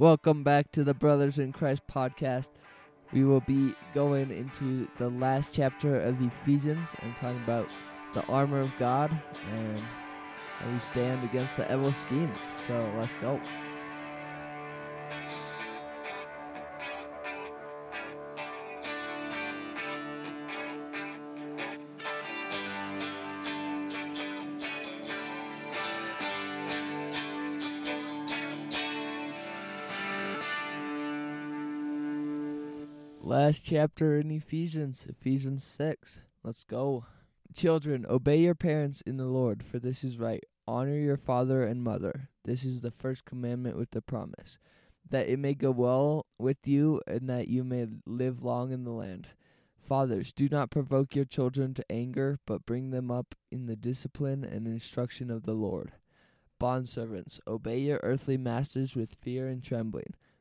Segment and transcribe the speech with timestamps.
[0.00, 2.50] Welcome back to the Brothers in Christ podcast.
[3.12, 7.70] We will be going into the last chapter of Ephesians and talking about
[8.12, 9.16] the armor of God
[9.52, 9.78] and
[10.58, 12.36] how we stand against the evil schemes.
[12.66, 13.40] So let's go.
[33.44, 36.20] Last chapter in Ephesians, Ephesians 6.
[36.42, 37.04] Let's go.
[37.54, 40.42] Children, obey your parents in the Lord, for this is right.
[40.66, 42.30] Honor your father and mother.
[42.46, 44.56] This is the first commandment with the promise,
[45.10, 48.92] that it may go well with you and that you may live long in the
[48.92, 49.28] land.
[49.86, 54.42] Fathers, do not provoke your children to anger, but bring them up in the discipline
[54.42, 55.92] and instruction of the Lord.
[56.58, 60.14] Bondservants, obey your earthly masters with fear and trembling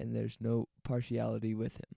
[0.00, 1.94] and there's no partiality with him.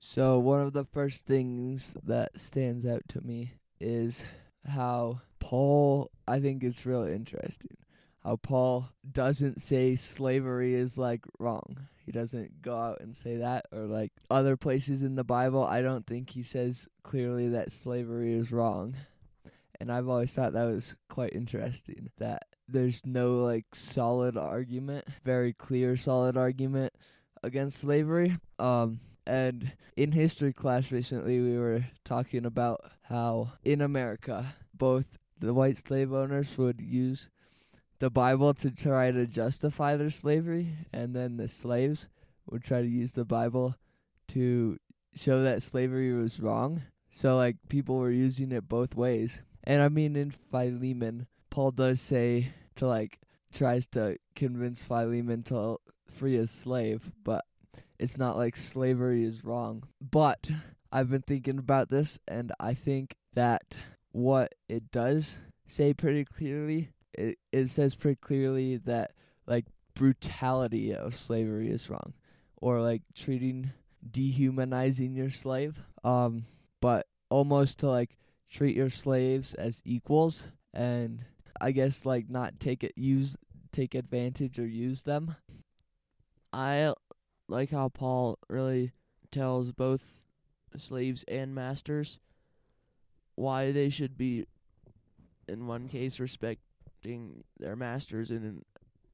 [0.00, 4.24] So, one of the first things that stands out to me is
[4.66, 7.76] how Paul, I think it's really interesting,
[8.24, 11.86] how Paul doesn't say slavery is like wrong.
[12.04, 15.82] He doesn't go out and say that, or like other places in the Bible, I
[15.82, 18.96] don't think he says clearly that slavery is wrong.
[19.78, 25.52] And I've always thought that was quite interesting that there's no like solid argument, very
[25.52, 26.92] clear solid argument
[27.42, 28.36] against slavery.
[28.58, 35.06] Um and in history class recently we were talking about how in America both
[35.38, 37.28] the white slave owners would use
[37.98, 42.08] the Bible to try to justify their slavery and then the slaves
[42.50, 43.76] would try to use the Bible
[44.28, 44.78] to
[45.14, 46.82] show that slavery was wrong.
[47.10, 49.42] So like people were using it both ways.
[49.64, 53.18] And I mean in Philemon, Paul does say to like
[53.52, 55.78] tries to convince Philemon to
[56.10, 57.44] free his slave, but
[57.98, 59.84] it's not like slavery is wrong.
[60.00, 60.50] But
[60.90, 63.76] I've been thinking about this and I think that
[64.12, 69.12] what it does say pretty clearly it it says pretty clearly that
[69.46, 72.12] like brutality of slavery is wrong
[72.56, 73.70] or like treating
[74.10, 76.44] dehumanizing your slave um
[76.80, 78.18] but almost to like
[78.50, 80.44] treat your slaves as equals
[80.74, 81.24] and
[81.62, 83.36] I guess like not take it use
[83.70, 85.36] take advantage or use them.
[86.52, 86.92] I
[87.48, 88.90] like how Paul really
[89.30, 90.02] tells both
[90.76, 92.18] slaves and masters
[93.36, 94.46] why they should be
[95.46, 98.64] in one case respecting their masters and in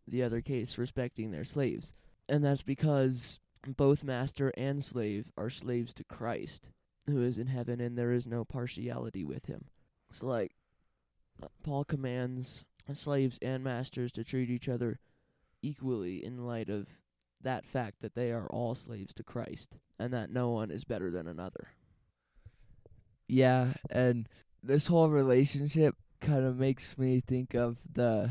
[0.08, 1.92] the other case respecting their slaves.
[2.30, 3.40] And that's because
[3.76, 6.70] both master and slave are slaves to Christ,
[7.06, 9.66] who is in heaven and there is no partiality with him.
[10.10, 10.52] So like
[11.62, 14.98] Paul commands slaves and masters to treat each other
[15.62, 16.86] equally in light of
[17.42, 21.10] that fact that they are all slaves to Christ and that no one is better
[21.10, 21.68] than another.
[23.28, 24.28] Yeah, and
[24.62, 28.30] this whole relationship kind of makes me think of the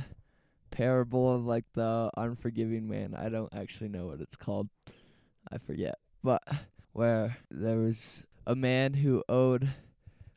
[0.72, 3.16] parable of like the unforgiving man.
[3.16, 4.70] I don't actually know what it's called.
[5.52, 6.00] I forget.
[6.24, 6.42] But
[6.94, 9.70] where there was a man who owed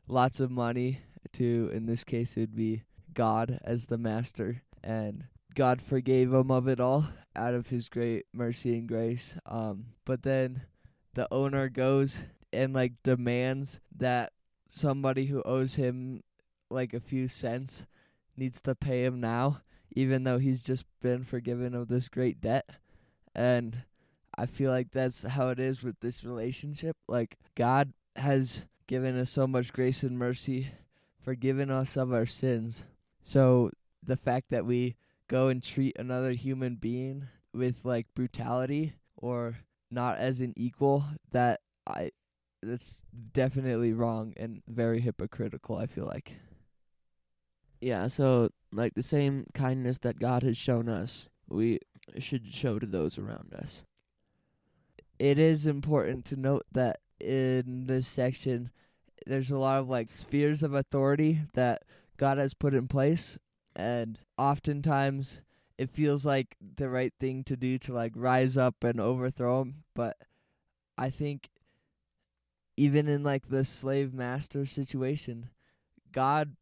[0.07, 0.99] lots of money
[1.33, 2.83] to, in this case, it would be
[3.13, 7.05] God as the master, and God forgave him of it all
[7.35, 9.35] out of His great mercy and grace.
[9.45, 10.63] Um, but then
[11.13, 12.17] the owner goes
[12.53, 14.33] and like demands that
[14.69, 16.23] somebody who owes him
[16.69, 17.85] like a few cents
[18.37, 19.61] needs to pay him now,
[19.91, 22.69] even though he's just been forgiven of this great debt.
[23.35, 23.83] And
[24.37, 26.95] I feel like that's how it is with this relationship.
[27.07, 30.71] Like God has given us so much grace and mercy
[31.23, 32.83] forgiven us of our sins.
[33.23, 33.71] So
[34.03, 34.95] the fact that we
[35.27, 39.57] go and treat another human being with like brutality or
[39.89, 42.11] not as an equal, that I
[42.63, 46.33] that's definitely wrong and very hypocritical, I feel like.
[47.79, 51.79] Yeah, so like the same kindness that God has shown us, we
[52.19, 53.83] should show to those around us.
[55.17, 58.71] It is important to note that in this section
[59.25, 61.83] there's a lot of like spheres of authority that
[62.17, 63.37] God has put in place,
[63.75, 65.41] and oftentimes
[65.77, 69.83] it feels like the right thing to do to like rise up and overthrow him,
[69.95, 70.17] but
[70.97, 71.49] I think
[72.77, 75.49] even in like the slave master situation,
[76.11, 76.55] God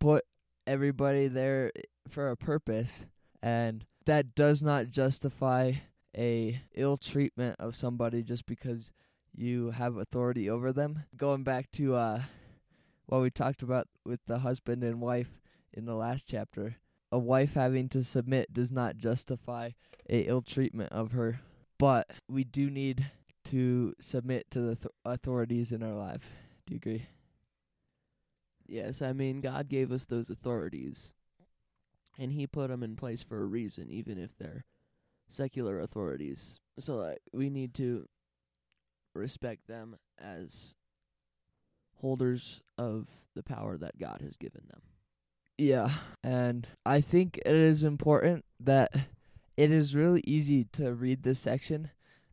[0.00, 0.24] put
[0.66, 1.72] everybody there
[2.08, 3.04] for a purpose
[3.42, 5.72] and that does not justify
[6.16, 8.90] a ill treatment of somebody just because
[9.36, 11.04] you have authority over them.
[11.16, 12.22] Going back to uh
[13.06, 15.40] what we talked about with the husband and wife
[15.72, 16.76] in the last chapter,
[17.12, 19.70] a wife having to submit does not justify
[20.08, 21.40] a ill treatment of her,
[21.78, 23.10] but we do need
[23.44, 26.22] to submit to the th- authorities in our life.
[26.66, 27.06] Do you agree?
[28.66, 31.12] Yes, I mean God gave us those authorities,
[32.18, 34.64] and He put them in place for a reason, even if they're
[35.28, 36.60] secular authorities.
[36.78, 38.08] So like, we need to
[39.14, 40.74] respect them as
[42.00, 44.82] holders of the power that God has given them.
[45.56, 45.90] Yeah,
[46.22, 48.92] and I think it is important that
[49.56, 51.90] it is really easy to read this section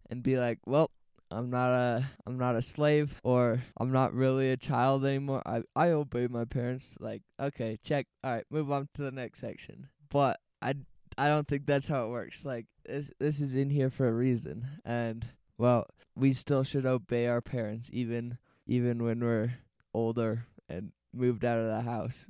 [0.09, 0.89] and be like, well,
[1.31, 5.41] I'm not a I'm not a slave or I'm not really a child anymore.
[5.45, 6.97] I I obey my parents.
[6.99, 8.07] Like, okay, check.
[8.23, 9.87] All right, move on to the next section.
[10.09, 10.75] But I
[11.17, 12.45] I don't think that's how it works.
[12.45, 14.67] Like this this is in here for a reason.
[14.83, 15.25] And
[15.57, 18.37] well, we still should obey our parents even
[18.67, 19.53] even when we're
[19.93, 22.27] older and moved out of the house.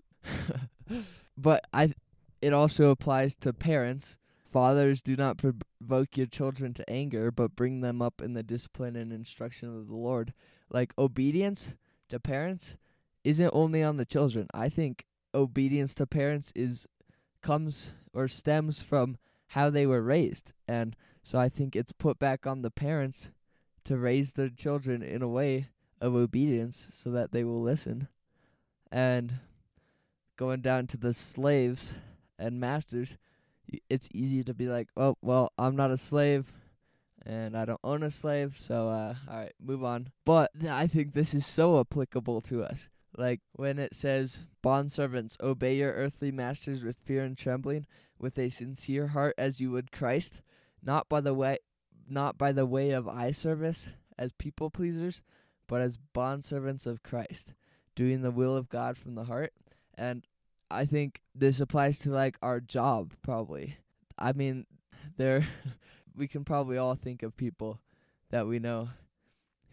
[1.38, 1.94] but I
[2.42, 4.18] it also applies to parents
[4.52, 8.98] Fathers, do not provoke your children to anger, but bring them up in the discipline
[8.98, 10.34] and instruction of the Lord.
[10.70, 11.76] Like obedience
[12.10, 12.76] to parents
[13.24, 14.48] isn't only on the children.
[14.54, 16.86] I think obedience to parents is
[17.42, 19.18] comes or stems from
[19.48, 20.52] how they were raised.
[20.68, 23.30] And so I think it's put back on the parents
[23.86, 25.68] to raise their children in a way
[26.00, 28.08] of obedience so that they will listen.
[28.92, 29.40] And
[30.38, 31.94] going down to the slaves
[32.38, 33.18] and masters,
[33.90, 36.52] it's easy to be like, oh, well, I'm not a slave
[37.26, 40.12] and I don't own a slave, so uh, all right, move on.
[40.26, 42.90] But I think this is so applicable to us.
[43.18, 47.86] Like when it says, Bondservants, obey your earthly masters with fear and trembling,
[48.18, 50.42] with a sincere heart as you would Christ,
[50.84, 51.60] not by the way
[52.10, 55.22] not by the way of eye service as people pleasers,
[55.68, 57.54] but as bondservants of Christ,
[57.96, 59.54] doing the will of God from the heart.
[59.98, 60.26] And
[60.70, 63.78] I think this applies to like our job probably.
[64.18, 64.66] I mean,
[65.18, 65.48] there
[66.16, 67.80] we can probably all think of people
[68.30, 68.90] that we know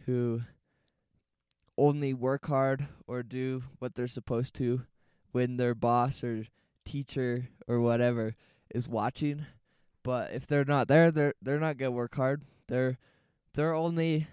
[0.06, 0.42] who
[1.76, 4.82] only work hard or do what they're supposed to
[5.32, 6.44] when their boss or
[6.84, 8.34] teacher or whatever
[8.74, 9.46] is watching.
[10.02, 12.42] But if they're not there, they're they're not gonna work hard.
[12.68, 12.98] They're
[13.54, 14.26] they're only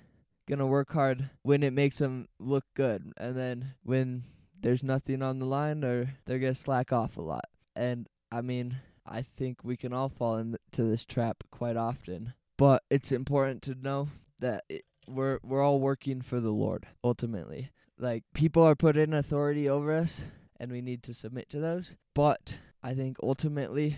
[0.47, 4.23] gonna work hard when it makes them look good, and then when
[4.61, 7.45] there's nothing on the line or they're to slack off a lot.
[7.75, 12.33] And I mean, I think we can all fall into this trap quite often.
[12.57, 14.09] But it's important to know
[14.39, 17.71] that it, we're we're all working for the Lord ultimately.
[17.99, 20.23] Like people are put in authority over us
[20.59, 21.93] and we need to submit to those.
[22.13, 23.97] But I think ultimately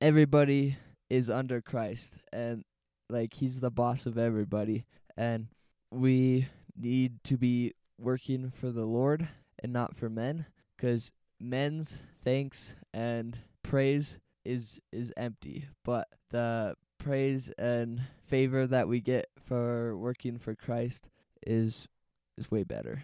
[0.00, 0.78] everybody
[1.10, 2.64] is under Christ and
[3.08, 4.84] like he's the boss of everybody
[5.16, 5.48] and
[5.90, 9.28] we need to be working for the Lord
[9.62, 10.46] and not for men
[10.76, 15.66] because men's thanks and praise is is empty.
[15.84, 21.08] But the praise and favor that we get for working for Christ
[21.46, 21.88] is
[22.36, 23.02] is way better.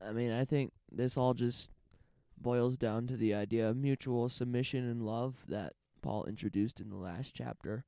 [0.00, 1.70] I mean I think this all just
[2.36, 5.72] boils down to the idea of mutual submission and love that
[6.04, 7.84] Paul introduced in the last chapter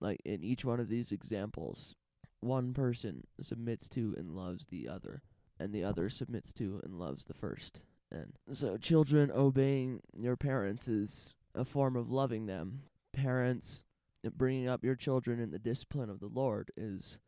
[0.00, 1.94] like in each one of these examples
[2.40, 5.22] one person submits to and loves the other
[5.60, 7.82] and the other submits to and loves the first.
[8.10, 12.82] And so, children obeying your parents is a form of loving them.
[13.12, 13.84] Parents
[14.36, 17.20] bringing up your children in the discipline of the Lord is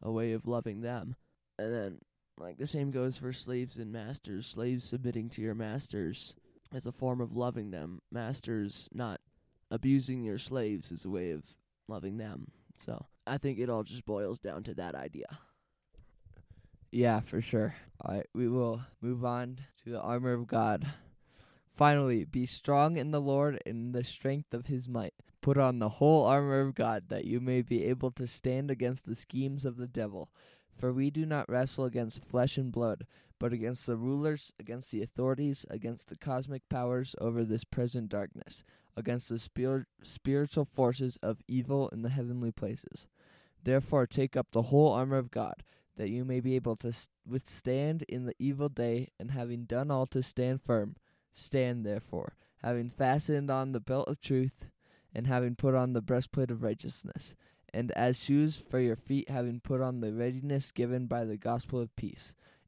[0.00, 1.16] a way of loving them.
[1.58, 1.98] And then,
[2.38, 4.46] like, the same goes for slaves and masters.
[4.46, 6.34] Slaves submitting to your masters
[6.72, 8.00] is a form of loving them.
[8.10, 9.19] Masters not
[9.70, 11.42] abusing your slaves is a way of
[11.88, 12.50] loving them.
[12.84, 15.26] So, I think it all just boils down to that idea.
[16.90, 17.74] Yeah, for sure.
[18.00, 20.86] All right, we will move on to the armor of God.
[21.76, 25.14] Finally, be strong in the Lord and in the strength of his might.
[25.40, 29.06] Put on the whole armor of God, that you may be able to stand against
[29.06, 30.30] the schemes of the devil.
[30.76, 33.06] For we do not wrestle against flesh and blood,
[33.40, 38.62] but against the rulers, against the authorities, against the cosmic powers over this present darkness,
[38.96, 43.08] against the spir- spiritual forces of evil in the heavenly places.
[43.64, 45.64] Therefore, take up the whole armor of God
[45.96, 46.92] that you may be able to
[47.28, 50.96] withstand in the evil day, and having done all to stand firm,
[51.32, 54.66] stand therefore, having fastened on the belt of truth,
[55.14, 57.34] and having put on the breastplate of righteousness,
[57.74, 61.80] and as shoes for your feet, having put on the readiness given by the gospel
[61.80, 62.34] of peace.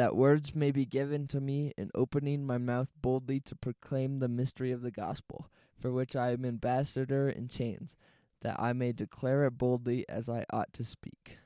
[0.00, 4.28] that words may be given to me in opening my mouth boldly to proclaim the
[4.28, 7.94] mystery of the gospel, for which I am ambassador in chains,
[8.40, 11.36] that I may declare it boldly as I ought to speak.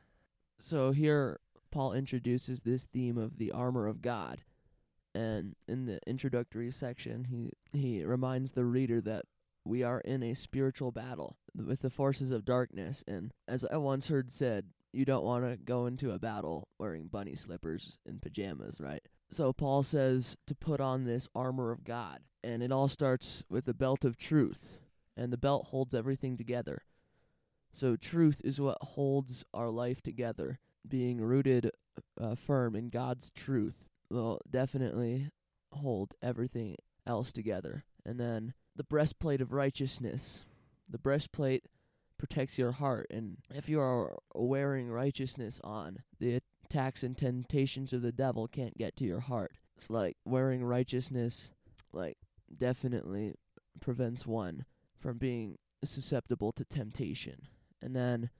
[0.61, 1.40] So here
[1.73, 4.42] Paul introduces this theme of the armor of God.
[5.16, 9.25] And in the introductory section, he, he reminds the reader that
[9.64, 13.02] we are in a spiritual battle with the forces of darkness.
[13.08, 17.06] And as I once heard said, you don't want to go into a battle wearing
[17.06, 19.02] bunny slippers and pajamas, right?
[19.30, 22.20] So Paul says to put on this armor of God.
[22.42, 24.78] And it all starts with the belt of truth.
[25.16, 26.82] And the belt holds everything together.
[27.72, 30.60] So truth is what holds our life together.
[30.86, 31.70] Being rooted
[32.20, 35.30] uh, firm in God's truth will definitely
[35.72, 37.84] hold everything else together.
[38.04, 40.44] And then the breastplate of righteousness.
[40.88, 41.64] The breastplate
[42.18, 43.06] protects your heart.
[43.11, 48.76] And if you are wearing righteousness on, the attacks and temptations of the devil can't
[48.76, 49.52] get to your heart.
[49.76, 51.50] It's like wearing righteousness,
[51.92, 52.16] like,
[52.56, 53.35] definitely
[53.80, 54.64] prevents one
[55.00, 57.49] from being susceptible to temptation.
[57.83, 58.30] And then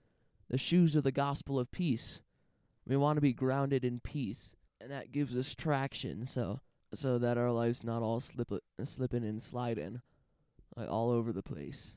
[0.49, 2.21] the shoes of the gospel of peace.
[2.87, 6.25] We want to be grounded in peace, and that gives us traction.
[6.25, 6.59] So,
[6.93, 8.51] so that our lives not all slip
[8.83, 10.01] slipping and sliding,
[10.75, 11.95] like all over the place.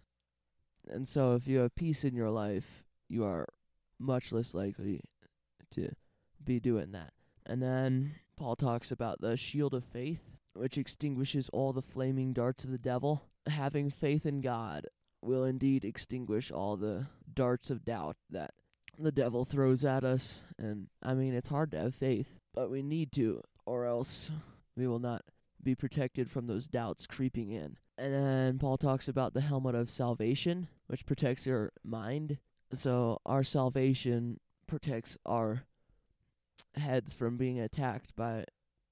[0.90, 3.46] And so, if you have peace in your life, you are
[3.98, 5.00] much less likely
[5.72, 5.90] to
[6.44, 7.12] be doing that.
[7.46, 10.22] And then Paul talks about the shield of faith,
[10.54, 13.24] which extinguishes all the flaming darts of the devil.
[13.46, 14.86] Having faith in God
[15.22, 18.52] will indeed extinguish all the darts of doubt that
[18.98, 20.42] the devil throws at us.
[20.58, 24.30] And I mean, it's hard to have faith, but we need to, or else
[24.76, 25.22] we will not
[25.62, 27.76] be protected from those doubts creeping in.
[27.96, 32.38] And then Paul talks about the helmet of salvation, which protects your mind.
[32.72, 35.62] So our salvation protects our
[36.76, 38.44] heads from being attacked by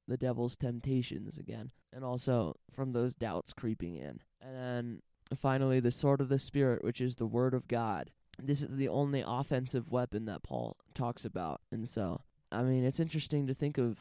[0.08, 4.20] the devil's temptations again, and also from those doubts creeping in.
[4.40, 5.02] And then
[5.40, 8.10] finally, the sword of the Spirit, which is the Word of God.
[8.42, 11.60] This is the only offensive weapon that Paul talks about.
[11.72, 12.20] And so,
[12.52, 13.98] I mean, it's interesting to think of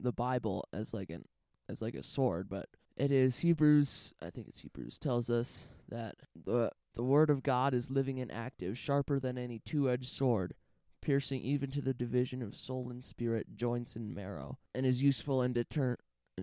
[0.00, 1.24] the Bible as like an
[1.68, 6.16] as like a sword, but it is Hebrews, I think it's Hebrews tells us that
[6.34, 10.54] the the word of God is living and active, sharper than any two-edged sword,
[11.02, 15.42] piercing even to the division of soul and spirit, joints and marrow, and is useful
[15.42, 15.98] in deter-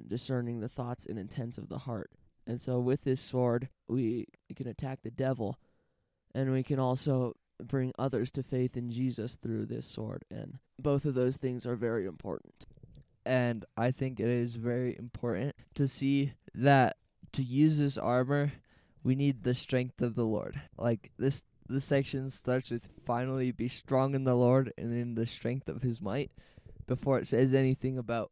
[0.07, 2.11] discerning the thoughts and intents of the heart.
[2.45, 5.57] And so with this sword, we, we can attack the devil,
[6.35, 10.23] and we can also bring others to faith in Jesus through this sword.
[10.29, 12.65] And both of those things are very important.
[13.25, 16.97] And I think it is very important to see that
[17.33, 18.51] to use this armor,
[19.03, 20.59] we need the strength of the Lord.
[20.77, 25.25] Like this this section starts with finally be strong in the Lord and in the
[25.25, 26.31] strength of his might
[26.87, 28.31] before it says anything about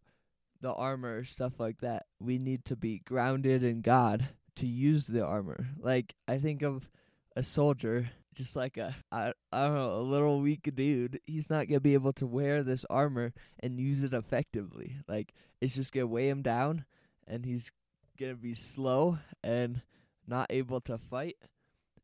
[0.60, 2.06] the armor or stuff like that.
[2.20, 5.68] We need to be grounded in God to use the armor.
[5.80, 6.90] Like I think of
[7.36, 11.20] a soldier, just like a I I don't know, a little weak dude.
[11.26, 14.98] He's not gonna be able to wear this armor and use it effectively.
[15.08, 16.86] Like it's just gonna weigh him down,
[17.28, 17.72] and he's
[18.20, 19.82] gonna be slow and
[20.28, 21.38] not able to fight.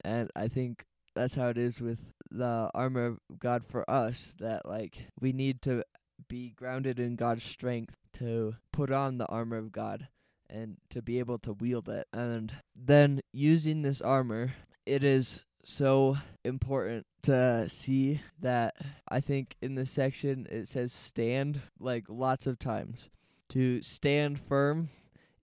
[0.04, 4.34] And I think that's how it is with the armor of God for us.
[4.40, 5.84] That like we need to
[6.28, 10.08] be grounded in God's strength to put on the armor of God
[10.50, 12.08] and to be able to wield it.
[12.14, 14.54] And then using this armor,
[14.86, 18.76] it is so important to see that
[19.10, 23.10] I think in this section it says stand like lots of times.
[23.50, 24.90] To stand firm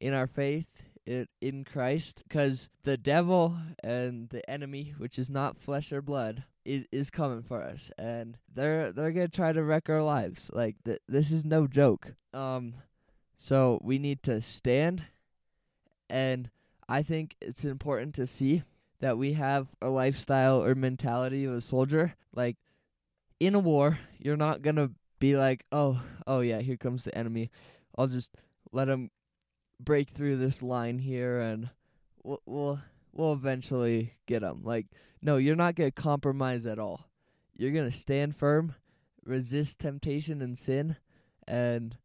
[0.00, 0.66] in our faith
[1.06, 6.84] in, Christ because the devil and the enemy which is not flesh or blood is
[6.92, 10.50] is coming for us and they're they're to try to wreck our lives.
[10.52, 12.14] Like th- this is no joke.
[12.32, 12.74] Um
[13.36, 15.04] so we need to stand
[16.08, 16.50] and
[16.88, 18.62] I think it's important to see
[19.00, 22.14] that we have a lifestyle or mentality of a soldier.
[22.34, 22.56] Like
[23.40, 27.50] in a war, you're not gonna be like, oh, oh yeah, here comes the enemy.
[27.96, 28.30] I'll just
[28.72, 29.10] let him
[29.80, 31.70] break through this line here, and
[32.22, 32.80] we'll we'll,
[33.12, 34.62] we'll eventually get him.
[34.64, 34.86] Like,
[35.22, 37.08] no, you're not gonna compromise at all.
[37.56, 38.74] you're going to stand firm,
[39.24, 40.96] resist temptation and sin
[41.46, 41.96] and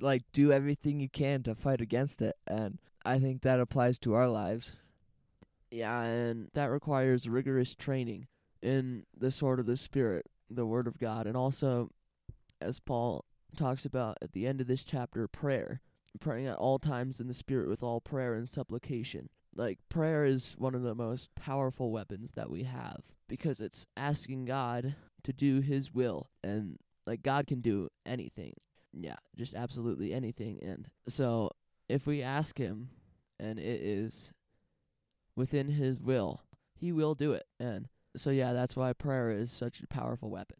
[0.00, 2.36] like do everything you can to fight against it.
[2.46, 4.76] And I think that applies to our lives.
[5.74, 8.28] Yeah, and that requires rigorous training
[8.62, 11.90] in the sword of the Spirit, the Word of God, and also,
[12.60, 13.24] as Paul
[13.56, 15.80] talks about at the end of this chapter, prayer.
[16.20, 19.30] Praying at all times in the Spirit with all prayer and supplication.
[19.56, 24.44] Like, prayer is one of the most powerful weapons that we have because it's asking
[24.44, 28.52] God to do His will, and, like, God can do anything.
[28.92, 30.60] Yeah, just absolutely anything.
[30.62, 31.50] And so,
[31.88, 32.90] if we ask Him,
[33.40, 34.30] and it is
[35.36, 36.42] within His will,
[36.74, 37.46] He will do it.
[37.58, 40.58] And so, yeah, that's why prayer is such a powerful weapon.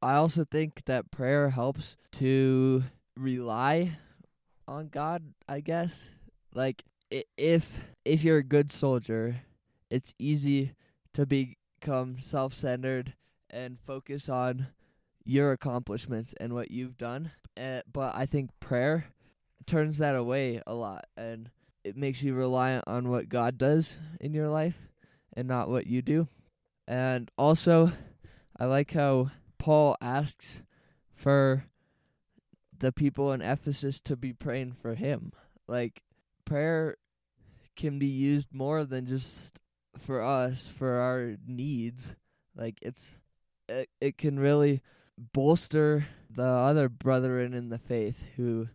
[0.00, 2.84] I also think that prayer helps to
[3.16, 3.98] rely
[4.68, 6.10] on God, I guess.
[6.54, 6.84] Like
[7.36, 7.68] if
[8.04, 9.40] if you're a good soldier,
[9.90, 10.74] it's easy
[11.14, 13.14] to become self-centered
[13.50, 14.68] and focus on
[15.24, 17.32] your accomplishments and what you've done.
[17.56, 19.06] Uh, but I think prayer
[19.66, 21.50] turns that away a lot and
[21.88, 24.76] it makes you reliant on what God does in your life
[25.34, 26.28] and not what you do.
[26.86, 27.92] And also
[28.58, 30.62] I like how Paul asks
[31.16, 31.64] for
[32.78, 35.32] the people in Ephesus to be praying for him.
[35.66, 36.02] Like
[36.44, 36.96] prayer
[37.74, 39.58] can be used more than just
[39.98, 42.14] for us for our needs.
[42.54, 43.16] Like it's
[43.68, 44.82] it, it can really
[45.32, 48.68] bolster the other brethren in the faith who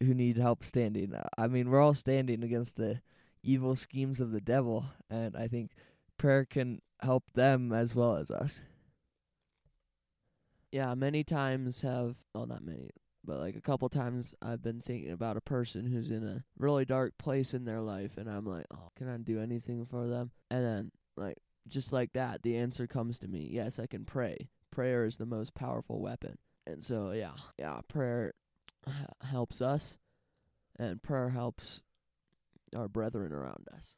[0.00, 1.14] who need help standing.
[1.14, 3.00] Uh, I mean, we're all standing against the
[3.42, 5.72] evil schemes of the devil, and I think
[6.18, 8.60] prayer can help them as well as us.
[10.72, 12.90] Yeah, many times have, well, not many,
[13.24, 16.84] but like a couple times I've been thinking about a person who's in a really
[16.84, 20.30] dark place in their life, and I'm like, oh, can I do anything for them?
[20.50, 21.38] And then, like,
[21.68, 24.50] just like that, the answer comes to me yes, I can pray.
[24.70, 26.36] Prayer is the most powerful weapon.
[26.66, 28.34] And so, yeah, yeah, prayer
[29.22, 29.98] helps us,
[30.78, 31.82] and prayer helps
[32.74, 33.96] our brethren around us.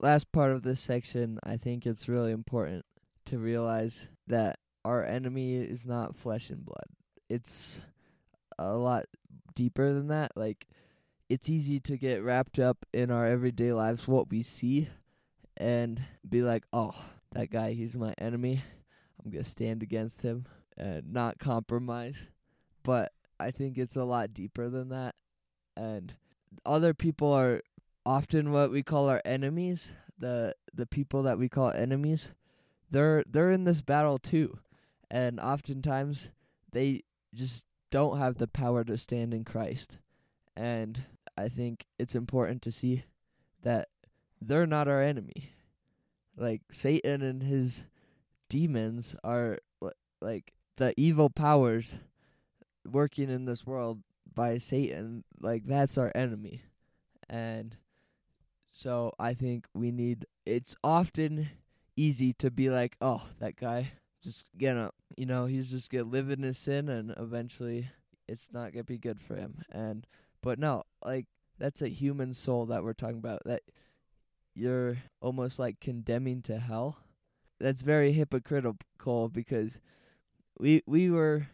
[0.00, 2.84] last part of this section, I think it's really important
[3.26, 6.86] to realize that our enemy is not flesh and blood.
[7.28, 7.80] It's
[8.58, 9.06] a lot
[9.54, 10.32] deeper than that.
[10.36, 10.66] Like,
[11.28, 14.88] it's easy to get wrapped up in our everyday lives, what we see,
[15.56, 16.94] and be like, oh,
[17.32, 18.62] that guy, he's my enemy.
[19.22, 20.46] I'm going to stand against him
[20.78, 22.28] and not compromise.
[22.82, 25.14] But I think it's a lot deeper than that.
[25.76, 26.14] And
[26.64, 27.62] other people are
[28.06, 32.28] often what we call our enemies, the the people that we call enemies,
[32.90, 34.58] they're they're in this battle too.
[35.10, 36.30] And oftentimes
[36.72, 37.02] they
[37.34, 39.98] just don't have the power to stand in Christ.
[40.56, 41.04] And
[41.36, 43.04] I think it's important to see
[43.62, 43.88] that
[44.40, 45.52] they're not our enemy.
[46.36, 47.84] Like Satan and his
[48.48, 51.96] demons are li- like the evil powers
[52.86, 54.00] working in this world
[54.32, 56.62] by Satan, like that's our enemy.
[57.28, 57.76] And
[58.72, 61.50] so I think we need it's often
[61.96, 66.30] easy to be like, "Oh, that guy just gonna, you know, he's just gonna live
[66.30, 67.90] in his sin and eventually
[68.28, 70.06] it's not to be good for him." And
[70.42, 71.26] but no, like
[71.58, 73.62] that's a human soul that we're talking about that
[74.54, 76.98] you're almost like condemning to hell.
[77.58, 79.78] That's very hypocritical because
[80.58, 81.46] we we were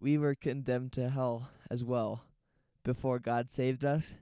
[0.00, 2.24] we were condemned to hell as well
[2.84, 4.14] before God saved us,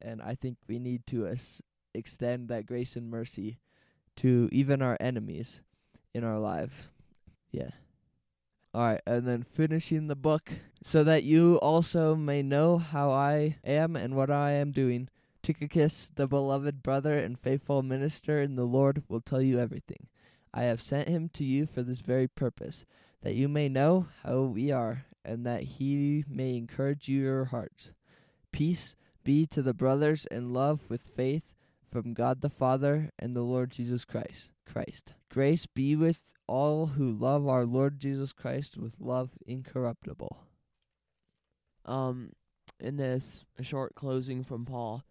[0.00, 1.62] and I think we need to es-
[1.94, 3.58] extend that grace and mercy
[4.16, 5.60] to even our enemies
[6.14, 6.74] in our lives.
[7.50, 7.70] Yeah.
[8.72, 10.50] All right, and then finishing the book,
[10.82, 15.08] so that you also may know how I am and what I am doing.
[15.44, 20.08] Tychicus, the beloved brother and faithful minister in the Lord, will tell you everything.
[20.52, 22.84] I have sent him to you for this very purpose,
[23.24, 27.90] that you may know how we are, and that he may encourage your hearts.
[28.52, 31.54] Peace be to the brothers and love with faith
[31.90, 34.50] from God the Father and the Lord Jesus Christ.
[34.70, 35.14] Christ.
[35.30, 40.38] Grace be with all who love our Lord Jesus Christ with love incorruptible.
[41.86, 42.32] Um,
[42.78, 45.02] in this short closing from Paul,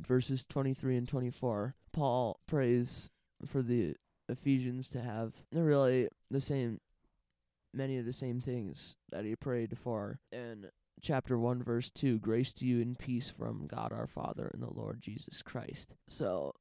[0.00, 3.10] verses 23 and 24, Paul prays
[3.46, 3.94] for the
[4.28, 6.80] Ephesians to have really the same,
[7.72, 10.66] many of the same things that he prayed for in
[11.00, 14.72] chapter 1, verse 2 Grace to you and peace from God our Father and the
[14.72, 15.94] Lord Jesus Christ.
[16.08, 16.54] So,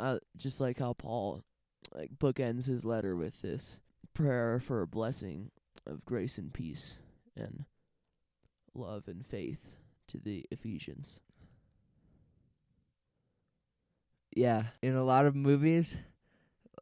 [0.00, 1.42] uh, just like how Paul
[1.94, 3.78] like bookends his letter with this
[4.14, 5.50] prayer for a blessing
[5.86, 6.98] of grace and peace
[7.36, 7.64] and
[8.74, 9.60] love and faith
[10.08, 11.20] to the Ephesians.
[14.34, 15.96] Yeah, in a lot of movies,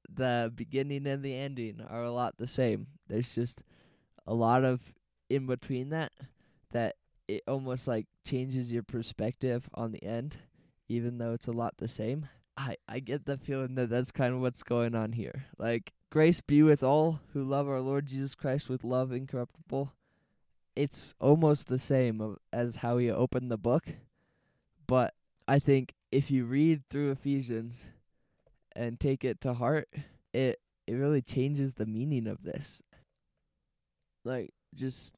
[0.08, 2.86] the beginning and the ending are a lot the same.
[3.08, 3.62] There's just
[4.26, 4.80] a lot of
[5.28, 6.12] in between that
[6.72, 6.96] that
[7.28, 10.36] it almost like changes your perspective on the end,
[10.88, 12.28] even though it's a lot the same.
[12.56, 15.46] I I get the feeling that that's kind of what's going on here.
[15.58, 19.92] Like grace be with all who love our Lord Jesus Christ with love incorruptible.
[20.74, 23.84] It's almost the same as how he opened the book,
[24.86, 25.14] but
[25.46, 27.84] I think if you read through Ephesians
[28.74, 29.88] and take it to heart,
[30.32, 32.80] it it really changes the meaning of this.
[34.24, 35.14] Like just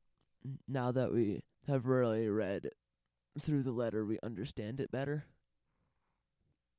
[0.68, 2.70] now that we have really read
[3.40, 5.24] through the letter, we understand it better.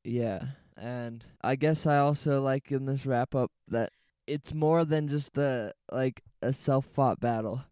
[0.04, 0.44] Yeah.
[0.78, 3.92] And I guess I also like in this wrap up that
[4.28, 7.64] it's more than just a like a self fought battle.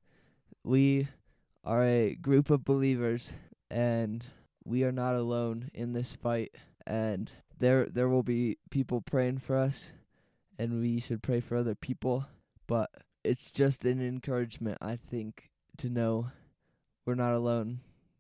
[0.63, 1.07] We
[1.63, 3.33] are a group of believers
[3.69, 4.25] and
[4.65, 9.57] we are not alone in this fight and there there will be people praying for
[9.57, 9.91] us
[10.57, 12.25] and we should pray for other people
[12.67, 12.89] but
[13.23, 16.27] it's just an encouragement I think to know
[17.05, 17.79] we're not alone.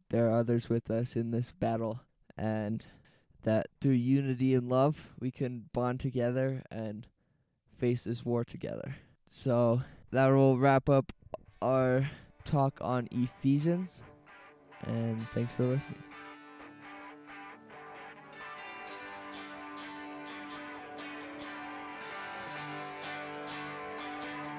[0.09, 2.01] There are others with us in this battle
[2.37, 2.83] and
[3.43, 7.05] that through unity and love we can bond together and
[7.77, 8.95] face this war together.
[9.29, 11.11] So that will wrap up
[11.61, 12.09] our
[12.45, 14.03] talk on Ephesians
[14.85, 16.12] and thanks for listening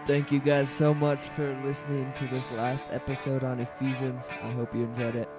[0.06, 4.28] Thank you guys so much for listening to this last episode on Ephesians.
[4.42, 5.30] I hope you enjoyed it.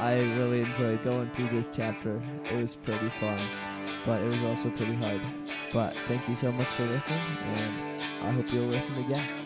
[0.00, 2.20] I really enjoyed going through this chapter.
[2.50, 3.38] It was pretty fun,
[4.04, 5.20] but it was also pretty hard.
[5.72, 9.45] But thank you so much for listening, and I hope you'll listen again.